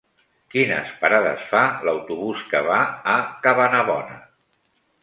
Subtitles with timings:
[0.53, 2.79] Quines parades fa l'autobús que va
[3.19, 4.23] a Cabanabona?